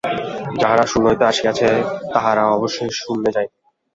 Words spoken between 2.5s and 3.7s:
অবশ্যই শূন্যে যাইবে।